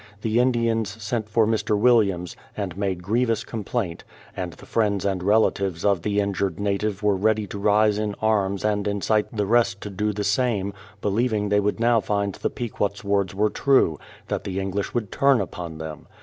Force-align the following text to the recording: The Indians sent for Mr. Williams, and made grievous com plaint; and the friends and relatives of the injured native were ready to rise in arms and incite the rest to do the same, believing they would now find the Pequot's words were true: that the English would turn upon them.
The 0.23 0.39
Indians 0.39 0.89
sent 0.99 1.29
for 1.29 1.45
Mr. 1.45 1.77
Williams, 1.77 2.35
and 2.57 2.75
made 2.75 3.03
grievous 3.03 3.43
com 3.43 3.63
plaint; 3.63 4.03
and 4.35 4.53
the 4.53 4.65
friends 4.65 5.05
and 5.05 5.21
relatives 5.21 5.85
of 5.85 6.01
the 6.01 6.19
injured 6.19 6.59
native 6.59 7.03
were 7.03 7.15
ready 7.15 7.45
to 7.45 7.59
rise 7.59 7.99
in 7.99 8.15
arms 8.19 8.65
and 8.65 8.87
incite 8.87 9.31
the 9.31 9.45
rest 9.45 9.79
to 9.81 9.91
do 9.91 10.11
the 10.11 10.23
same, 10.23 10.73
believing 11.01 11.49
they 11.49 11.59
would 11.59 11.79
now 11.79 11.99
find 11.99 12.33
the 12.33 12.49
Pequot's 12.49 13.03
words 13.03 13.35
were 13.35 13.51
true: 13.51 13.99
that 14.27 14.43
the 14.43 14.59
English 14.59 14.91
would 14.95 15.11
turn 15.11 15.39
upon 15.39 15.77
them. 15.77 16.07